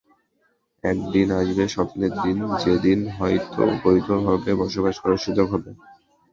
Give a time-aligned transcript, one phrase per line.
[0.83, 5.69] একদিন আসবে স্বপ্নের দিন যেদিন হয়তো বৈধভাবে বসবাস করার সুযোগ হবে।